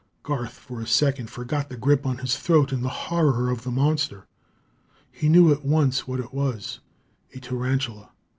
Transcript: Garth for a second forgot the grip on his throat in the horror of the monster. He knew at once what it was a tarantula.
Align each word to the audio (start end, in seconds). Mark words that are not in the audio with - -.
Garth 0.23 0.53
for 0.53 0.81
a 0.81 0.87
second 0.87 1.29
forgot 1.29 1.69
the 1.69 1.77
grip 1.77 2.07
on 2.07 2.17
his 2.17 2.35
throat 2.35 2.73
in 2.73 2.81
the 2.81 2.89
horror 2.89 3.51
of 3.51 3.61
the 3.61 3.69
monster. 3.69 4.25
He 5.11 5.29
knew 5.29 5.51
at 5.51 5.63
once 5.63 6.07
what 6.07 6.19
it 6.19 6.33
was 6.33 6.79
a 7.35 7.39
tarantula. 7.39 8.09